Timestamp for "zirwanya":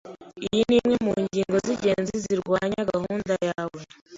2.23-2.81